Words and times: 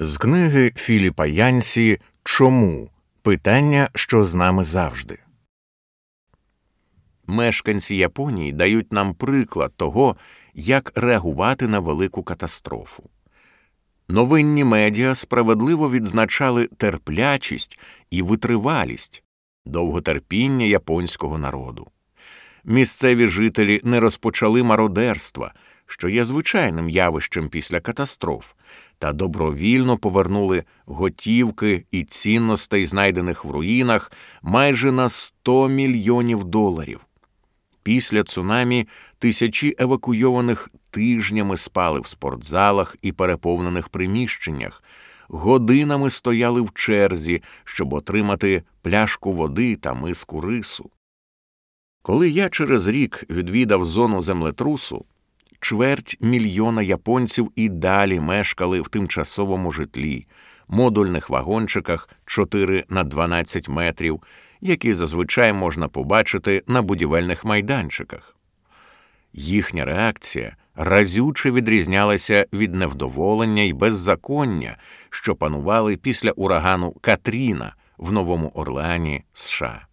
З 0.00 0.16
книги 0.16 0.72
Філіпа 0.76 1.26
Янсі 1.26 1.98
Чому? 2.24 2.90
Питання, 3.22 3.88
що 3.94 4.24
з 4.24 4.34
нами 4.34 4.64
завжди. 4.64 5.18
Мешканці 7.26 7.96
Японії 7.96 8.52
дають 8.52 8.92
нам 8.92 9.14
приклад 9.14 9.72
того, 9.76 10.16
як 10.54 10.92
реагувати 10.94 11.68
на 11.68 11.78
велику 11.78 12.22
катастрофу. 12.22 13.10
Новинні 14.08 14.64
медіа 14.64 15.14
справедливо 15.14 15.90
відзначали 15.90 16.66
терплячість 16.66 17.78
і 18.10 18.22
витривалість, 18.22 19.24
довготерпіння 19.66 20.66
японського 20.66 21.38
народу. 21.38 21.86
Місцеві 22.64 23.28
жителі 23.28 23.80
не 23.84 24.00
розпочали 24.00 24.62
мародерства, 24.62 25.54
що 25.88 26.08
є 26.08 26.24
звичайним 26.24 26.88
явищем 26.88 27.48
після 27.48 27.80
катастроф, 27.80 28.52
та 28.98 29.12
добровільно 29.12 29.98
повернули 29.98 30.64
готівки 30.86 31.84
і 31.90 32.04
цінностей, 32.04 32.86
знайдених 32.86 33.44
в 33.44 33.50
руїнах, 33.50 34.12
майже 34.42 34.92
на 34.92 35.08
100 35.08 35.68
мільйонів 35.68 36.44
доларів. 36.44 37.00
Після 37.82 38.22
цунамі 38.22 38.88
тисячі 39.18 39.74
евакуйованих 39.78 40.70
тижнями 40.90 41.56
спали 41.56 42.00
в 42.00 42.06
спортзалах 42.06 42.96
і 43.02 43.12
переповнених 43.12 43.88
приміщеннях, 43.88 44.82
годинами 45.28 46.10
стояли 46.10 46.60
в 46.60 46.72
черзі, 46.74 47.42
щоб 47.64 47.92
отримати 47.92 48.62
пляшку 48.82 49.32
води 49.32 49.76
та 49.76 49.94
миску 49.94 50.40
рису. 50.40 50.90
Коли 52.02 52.30
я 52.30 52.48
через 52.48 52.88
рік 52.88 53.24
відвідав 53.30 53.84
зону 53.84 54.22
землетрусу, 54.22 55.04
чверть 55.60 56.16
мільйона 56.20 56.82
японців 56.82 57.52
і 57.56 57.68
далі 57.68 58.20
мешкали 58.20 58.80
в 58.80 58.88
тимчасовому 58.88 59.72
житлі, 59.72 60.26
модульних 60.68 61.30
вагончиках 61.30 62.08
4 62.26 62.84
на 62.88 63.04
12 63.04 63.68
метрів, 63.68 64.22
які 64.60 64.94
зазвичай 64.94 65.52
можна 65.52 65.88
побачити 65.88 66.62
на 66.66 66.82
будівельних 66.82 67.44
майданчиках. 67.44 68.36
Їхня 69.32 69.84
реакція 69.84 70.56
разюче 70.74 71.50
відрізнялася 71.50 72.46
від 72.52 72.74
невдоволення 72.74 73.62
і 73.62 73.72
беззаконня, 73.72 74.76
що 75.10 75.34
панували 75.34 75.96
після 75.96 76.30
урагану 76.30 76.92
Катріна 76.92 77.74
в 77.98 78.12
Новому 78.12 78.52
Орлеані, 78.54 79.24
США. 79.32 79.86